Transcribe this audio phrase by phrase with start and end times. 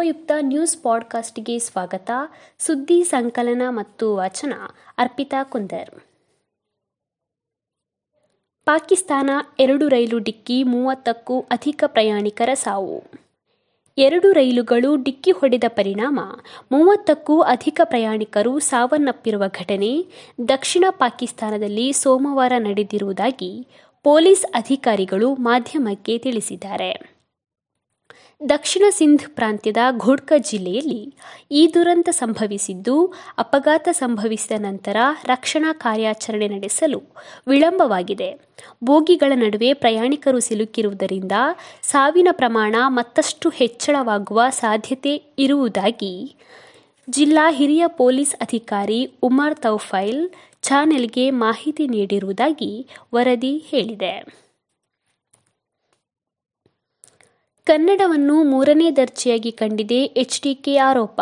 [0.00, 2.10] ಉಪಯುಕ್ತ ನ್ಯೂಸ್ ಪಾಡ್ಕಾಸ್ಟ್ಗೆ ಸ್ವಾಗತ.
[2.58, 4.52] ಸುದ್ದಿ, ಸಂಕಲನ ಮತ್ತು ವಾಚನ.
[4.98, 5.90] ಅರ್ಪಿತಾ ಕುಂದರ್.
[8.64, 13.02] ಪಾಕಿಸ್ತಾನ ಎರಡು ರೈಲು ಡಿಕ್ಕಿ ಮೂವತ್ತಕ್ಕೂ ಅಧಿಕ ಪ್ರಯಾಣಿಕರ ಸಾವು.
[13.98, 16.20] ಎರಡು ರೈಲುಗಳು ಡಿಕ್ಕಿ ಹೊಡೆದ ಪರಿಣಾಮ.
[16.72, 20.06] ಮೂವತ್ತಕ್ಕೂ ಅಧಿಕ ಪ್ರಯಾಣಿಕರು ಸಾವನ್ನಪ್ಪಿರುವ ಘಟನೆ.
[20.48, 23.66] ದಕ್ಷಿಣ ಪಾಕಿಸ್ತಾನದಲ್ಲಿ ಸೋಮವಾರ ನಡೆದಿರುವುದಾಗಿ
[24.02, 27.09] ಪೊಲೀಸ್ ಅಧಿಕಾರಿಗಳು ಮಾಧ್ಯಮಕ್ಕೆ ತಿಳಿಸಿದ್ದಾರೆ.
[28.40, 31.14] ದಕ್ಷಿಣ ಸಿಂಧ್ ಪ್ರಾಂತ್ಯದ ಘೋಡ್ಕ ಜಿಲ್ಲೆಯಲ್ಲಿ
[31.50, 32.94] ಈ ದುರಂತ ಸಂಭವಿಸಿದ್ದು,
[33.38, 37.00] ಅಪಘಾತ ಸಂಭವಿಸಿದ ನಂತರ ರಕ್ಷಣಾ ಕಾರ್ಯಾಚರಣೆ ನಡೆಸಲು
[37.46, 38.30] ವಿಳಂಬವಾಗಿದೆ.
[38.84, 41.32] ಬೋಗಿಗಳ ನಡುವೆ ಪ್ರಯಾಣಿಕರು ಸಿಲುಕಿರುವುದರಿಂದ
[41.82, 46.14] ಸಾವಿನ ಪ್ರಮಾಣ ಮತ್ತಷ್ಟು ಹೆಚ್ಚಳವಾಗುವ ಸಾಧ್ಯತೆ ಇರುವುದಾಗಿ
[47.08, 50.22] ಜಿಲ್ಲಾ ಹಿರಿಯ ಪೊಲೀಸ್ ಅಧಿಕಾರಿ ಉಮರ್ ತೌಫೈಲ್
[50.62, 52.72] ಚಾನೆಲ್ಗೆ ಮಾಹಿತಿ ನೀಡಿರುವುದಾಗಿ
[53.14, 54.14] ವರದಿ ಹೇಳಿದೆ.
[57.70, 61.20] ಕನ್ನಡವನ್ನು ಮೂರನೇ ದರ್ಜೆಯಾಗಿ ಕಂಡಿದೆ ಎಚ್ಡಿಕೆ ಆರೋಪ.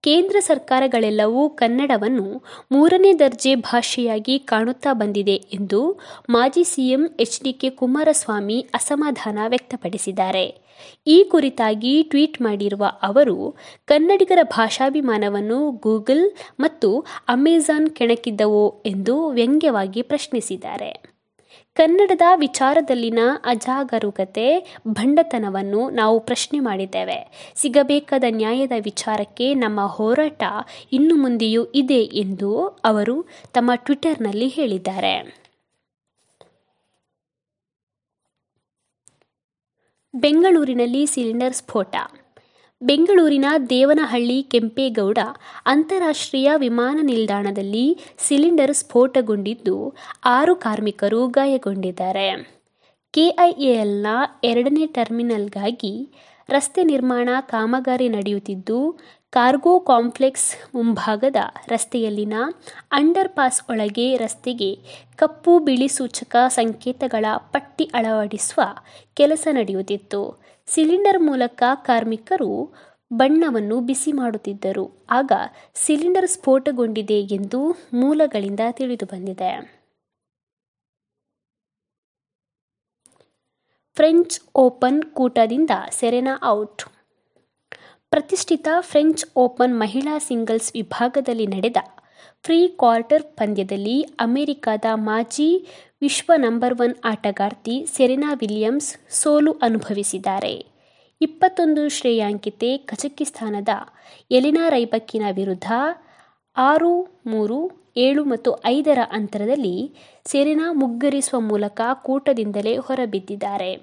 [0.00, 10.64] ಕೇಂದ್ರ ಸರ್ಕಾರಗಳೆಲ್ಲವೂ ಕನ್ನಡವನ್ನು ಮೂರನೇ ದರ್ಜೆ ಭಾಷೆಯಾಗಿ ಕಾಣುತ್ತಾ ಬಂದಿದೆ ಎಂದು ಮಾಜಿ ಸಿಎಂ ಎಚ್ಡಿಕೆ ಕುಮಾರಸ್ವಾಮಿ ಅಸಮಾಧಾನ ವ್ಯಕ್ತಪಡಿಸಿದ್ದಾರೆ.
[11.06, 21.13] ಈ ಕುರಿತಾಗಿ ಟ್ವೀಟ್ ಮಾಡಿರುವ ಅವರು, ಕನ್ನಡಿಗರ ಭಾಷಾಭಿಮಾನವನ್ನು ಗೂಗಲ್ ಮತ್ತು ಅಮೆಜಾನ್ ಕೆಣಕಿದ್ದವೋ ಎಂದು ವ್ಯಂಗ್ಯವಾಗಿ ಪ್ರಶ್ನಿಸಿದ್ದಾರೆ.
[21.76, 27.16] ಕನ್ನಡದ ವಿಚಾರದಲ್ಲಿನ ಅಜಾಗರೂಕತೆ, ಭಂಡತನವನ್ನು ನಾವು ಪ್ರಶ್ನೆ ಮಾಡಿದ್ದೇವೆ.
[27.54, 30.42] ಸಿಗಬೇಕಾದ ನ್ಯಾಯದ ವಿಚಾರಕ್ಕೆ ನಮ್ಮ ಹೋರಾಟ
[30.92, 35.14] ಇನ್ನು ಮುಂದೆಯೂ ಇದೆ ಎಂದು ಅವರು ತಮ್ಮ ಟ್ವಿಟರ್ನಲ್ಲಿ ಹೇಳಿದ್ದಾರೆ.
[40.14, 41.94] ಬೆಂಗಳೂರಿನಲ್ಲಿ ಸಿಲಿಂಡರ್ ಸ್ಫೋಟ.
[42.88, 45.20] ಬೆಂಗಳೂರಿನ ದೇವನಹಳ್ಳಿ ಕೆಂಪೇಗೌಡ
[45.66, 47.84] ಅಂತಾರಾಷ್ಟ್ರೀಯ ವಿಮಾನ ನಿಲ್ದಾಣದಲ್ಲಿ
[48.18, 49.76] ಸಿಲಿಂಡರ್ ಸ್ಫೋಟಗೊಂಡಿದ್ದು
[50.24, 52.28] ಆರು ಕಾರ್ಮಿಕರು ಗಾಯಗೊಂಡಿದ್ದಾರೆ.
[53.14, 54.06] ಕೆಐಎಎಲ್ನ
[54.44, 55.94] ಎರಡನೇ ಟರ್ಮಿನಲ್ಗಾಗಿ
[56.48, 58.78] ರಸ್ತೆ ನಿರ್ಮಾಣ ಕಾಮಗಾರಿ ನಡೆಯುತ್ತಿದ್ದು,
[59.32, 61.36] ಕಾರ್ಗೋ ಕಾಂಪ್ಲೆಕ್ಸ್ ಮುಂಭಾಗದ
[61.68, 62.34] ರಸ್ತೆಯಲ್ಲಿನ
[62.92, 64.70] ಅಂಡರ್ ಪಾಸ್ ಒಳಗೆ ರಸ್ತೆಗೆ
[65.16, 67.24] ಕಪ್ಪು ಬಿಳಿ ಸೂಚಕ ಸಂಕೇತಗಳ
[67.54, 68.62] ಪಟ್ಟಿ ಅಳವಡಿಸುವ
[69.14, 70.22] ಕೆಲಸ ನಡೆಯುತ್ತಿತ್ತು.
[70.66, 72.50] ಸಿಲಿಂಡರ್ ಮೂಲಕ ಕಾರ್ಮಿಕರು
[73.12, 74.84] ಬಣ್ಣವನ್ನು ಬಿಸಿ ಮಾಡುತ್ತಿದ್ದರು.
[75.10, 75.32] ಆಗ
[75.74, 77.60] ಸಿಲಿಂಡರ್ ಸ್ಫೋಟಗೊಂಡಿದೆ ಎಂದು
[77.92, 79.50] ಮೂಲಗಳಿಂದ ತಿಳಿದುಬಂದಿದೆ
[83.96, 86.82] ಫ್ರೆಂಚ್ ಓಪನ್ ಕೂಟದಿಂದ ಸೆರೆನಾ ಔಟ್.
[88.10, 91.76] ಪ್ರತಿಷ್ಠಿತ ಫ್ರೆಂಚ್ ಓಪನ್ ಮಹಿಳಾ ಸಿಂಗಲ್ಸ್ ವಿಭಾಗದಲ್ಲಿ ನಡೆದ
[92.44, 95.66] ಪ್ರೀ ಕ್ವಾರ್ಟರ್ ಪಂದ್ಯದಲ್ಲಿ ಅಮೆರಿಕದ ಮಾಜಿ
[96.02, 100.66] ವಿಶ್ವ ನಂಬರ್ ಒನ್ ಆಟಗಾರ್ತಿ ಸೆರೆನಾ ವಿಲಿಯಮ್ಸ್ ಸೋಲು ಅನುಭವಿಸಿದ್ದಾರೆ.
[101.20, 103.68] ಇಪ್ಪತ್ತೊಂದು ಶ್ರೇಯಾಂಕಿತೆ ಕಜಕಿಸ್ತಾನದ
[104.30, 105.72] ಎಲಿನಾ ರೈಬಕ್ಕಿನ ವಿರುದ್ಧ
[106.56, 109.94] ಆರು ಮೂರು, ಏಳು ಮತ್ತು ಐದರ ಅಂತರದಲ್ಲಿ
[110.24, 113.76] ಸೆರೆನಾ ಮುಗ್ಗರಿಸುವ ಮೂಲಕ ಕೂಟದಿಂದಲೇ ಹೊರಬಿದ್ದಿದ್ದಾರೆ.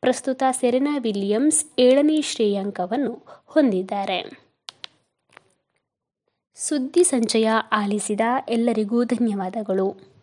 [0.00, 4.43] ಪ್ರಸ್ತುತ ಸೆರೆನಾ ವಿಲಿಯಮ್ಸ್ ಏಳನೇ ಶ್ರೇಯಾಂಕವನ್ನು ಹೊಂದಿದ್ದಾರೆ.
[6.56, 10.13] ಸುದ್ದಿ ಸಂಚಯ ಆಲಿಸಿದ ಎಲ್ಲರಿಗೂ ಧನ್ಯವಾದಗಳು.